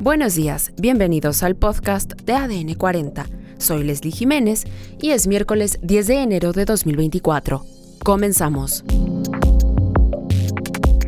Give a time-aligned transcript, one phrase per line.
[0.00, 3.26] Buenos días, bienvenidos al podcast de ADN 40.
[3.58, 4.64] Soy Leslie Jiménez
[5.02, 7.64] y es miércoles 10 de enero de 2024.
[8.04, 8.84] Comenzamos.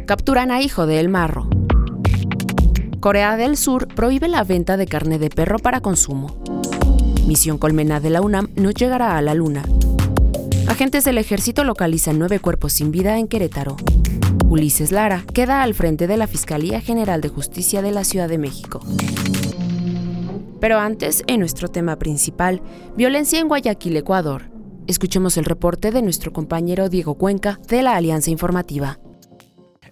[0.06, 1.48] Capturan a hijo de El Marro.
[2.98, 6.42] Corea del Sur prohíbe la venta de carne de perro para consumo.
[7.28, 9.62] Misión Colmena de la UNAM no llegará a la Luna.
[10.66, 13.76] Agentes del ejército localizan nueve cuerpos sin vida en Querétaro.
[14.50, 18.36] Ulises Lara queda al frente de la Fiscalía General de Justicia de la Ciudad de
[18.36, 18.80] México.
[20.60, 22.60] Pero antes, en nuestro tema principal,
[22.96, 24.50] violencia en Guayaquil, Ecuador.
[24.88, 28.98] Escuchemos el reporte de nuestro compañero Diego Cuenca de la Alianza Informativa.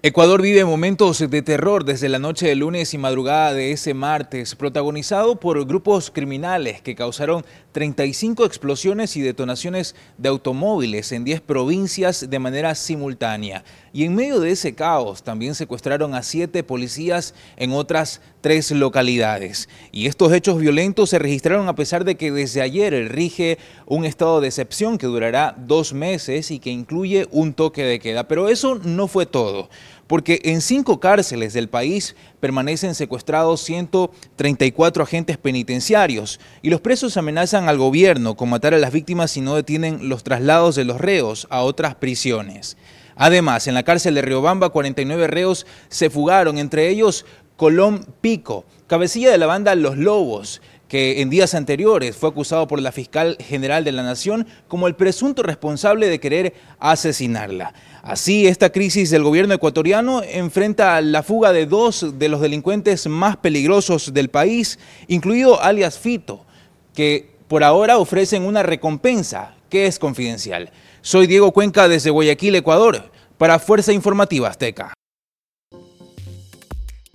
[0.01, 4.55] Ecuador vive momentos de terror desde la noche de lunes y madrugada de ese martes,
[4.55, 12.31] protagonizado por grupos criminales que causaron 35 explosiones y detonaciones de automóviles en 10 provincias
[12.31, 13.65] de manera simultánea.
[13.93, 19.69] Y en medio de ese caos también secuestraron a siete policías en otras tres localidades.
[19.91, 24.41] Y estos hechos violentos se registraron a pesar de que desde ayer rige un estado
[24.41, 28.29] de excepción que durará dos meses y que incluye un toque de queda.
[28.29, 29.69] Pero eso no fue todo
[30.07, 37.69] porque en cinco cárceles del país permanecen secuestrados 134 agentes penitenciarios y los presos amenazan
[37.69, 41.47] al gobierno con matar a las víctimas si no detienen los traslados de los reos
[41.51, 42.77] a otras prisiones.
[43.17, 49.33] Además, en la cárcel de Riobamba, 49 reos se fugaron, entre ellos Colón Pico, cabecilla
[49.33, 53.85] de la banda Los Lobos, que en días anteriores fue acusado por la fiscal general
[53.85, 57.75] de la Nación como el presunto responsable de querer asesinarla.
[58.03, 63.37] Así, esta crisis del gobierno ecuatoriano enfrenta la fuga de dos de los delincuentes más
[63.37, 66.47] peligrosos del país, incluido alias Fito,
[66.95, 70.71] que por ahora ofrecen una recompensa que es confidencial.
[71.03, 74.98] Soy Diego Cuenca desde Guayaquil, Ecuador, para Fuerza Informativa Azteca.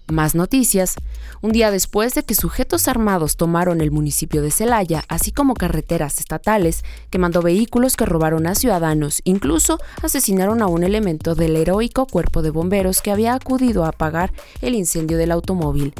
[0.08, 0.96] Más noticias.
[1.42, 6.20] Un día después de que sujetos armados tomaron el municipio de Celaya, así como carreteras
[6.20, 12.41] estatales, quemando vehículos que robaron a ciudadanos, incluso asesinaron a un elemento del heroico cuerpo
[12.41, 15.94] de bomberos que había acudido a apagar el incendio del automóvil.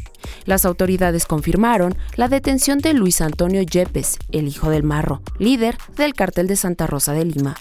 [0.46, 6.14] Las autoridades confirmaron la detención de Luis Antonio Yepes, el hijo del Marro, líder del
[6.14, 7.56] cartel de Santa Rosa de Lima.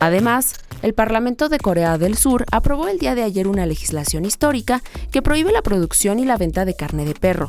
[0.00, 4.82] Además, el Parlamento de Corea del Sur aprobó el día de ayer una legislación histórica
[5.10, 7.48] que prohíbe la producción y la venta de carne de perro,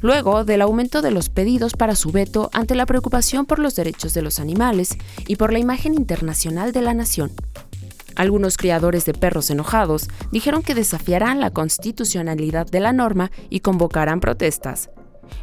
[0.00, 4.14] luego del aumento de los pedidos para su veto ante la preocupación por los derechos
[4.14, 7.32] de los animales y por la imagen internacional de la nación.
[8.14, 14.20] Algunos criadores de perros enojados dijeron que desafiarán la constitucionalidad de la norma y convocarán
[14.20, 14.90] protestas.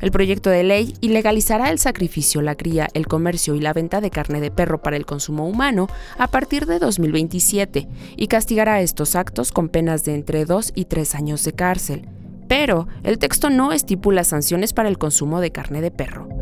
[0.01, 4.11] El proyecto de ley ilegalizará el sacrificio, la cría, el comercio y la venta de
[4.11, 5.87] carne de perro para el consumo humano
[6.17, 11.15] a partir de 2027 y castigará estos actos con penas de entre 2 y 3
[11.15, 12.07] años de cárcel.
[12.47, 16.34] Pero el texto no estipula sanciones para el consumo de carne de perro.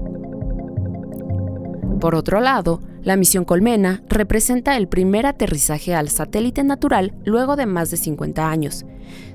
[2.04, 7.66] Por otro lado, la misión Colmena representa el primer aterrizaje al satélite natural luego de
[7.66, 8.86] más de 50 años.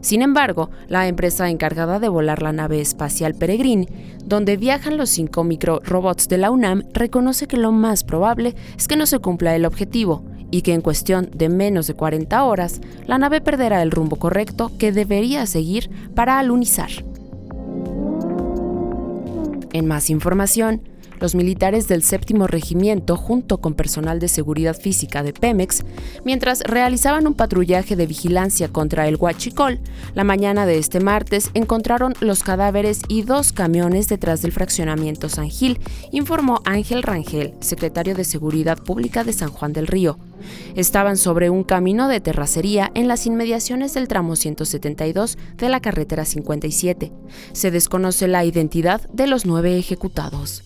[0.03, 3.89] Sin embargo, la empresa encargada de volar la nave espacial Peregrine,
[4.23, 8.97] donde viajan los cinco microrobots de la UNAM, reconoce que lo más probable es que
[8.97, 13.17] no se cumpla el objetivo y que en cuestión de menos de 40 horas, la
[13.17, 16.91] nave perderá el rumbo correcto que debería seguir para alunizar.
[19.73, 20.83] En más información,
[21.21, 25.85] los militares del séptimo regimiento, junto con personal de seguridad física de Pemex,
[26.25, 29.81] mientras realizaban un patrullaje de vigilancia contra el Huachicol,
[30.15, 35.51] la mañana de este martes encontraron los cadáveres y dos camiones detrás del fraccionamiento San
[35.51, 35.81] Gil,
[36.11, 40.19] informó Ángel Rangel, secretario de Seguridad Pública de San Juan del Río.
[40.77, 46.25] Estaban sobre un camino de terracería en las inmediaciones del tramo 172 de la carretera
[46.25, 47.13] 57.
[47.53, 50.63] Se desconoce la identidad de los nueve ejecutados.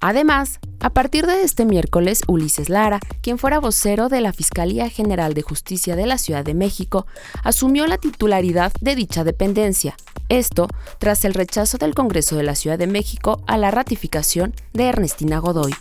[0.00, 5.34] Además, a partir de este miércoles, Ulises Lara, quien fuera vocero de la Fiscalía General
[5.34, 7.06] de Justicia de la Ciudad de México,
[7.42, 9.96] asumió la titularidad de dicha dependencia.
[10.28, 10.68] Esto
[10.98, 15.38] tras el rechazo del Congreso de la Ciudad de México a la ratificación de Ernestina
[15.38, 15.74] Godoy.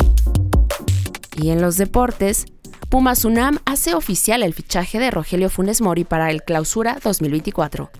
[1.36, 2.46] Y en los deportes,
[2.90, 7.92] Pumas UNAM hace oficial el fichaje de Rogelio Funes Mori para el Clausura 2024.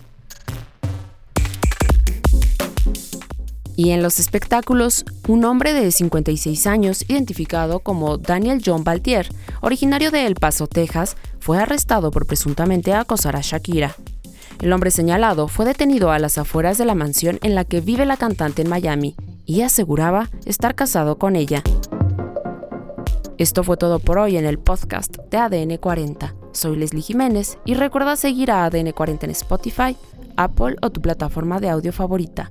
[3.78, 9.28] Y en los espectáculos, un hombre de 56 años, identificado como Daniel John Baltier,
[9.60, 13.94] originario de El Paso, Texas, fue arrestado por presuntamente acosar a Shakira.
[14.60, 18.04] El hombre señalado fue detenido a las afueras de la mansión en la que vive
[18.04, 19.14] la cantante en Miami
[19.46, 21.62] y aseguraba estar casado con ella.
[23.38, 26.34] Esto fue todo por hoy en el podcast de ADN 40.
[26.50, 29.96] Soy Leslie Jiménez y recuerda seguir a ADN 40 en Spotify,
[30.36, 32.50] Apple o tu plataforma de audio favorita.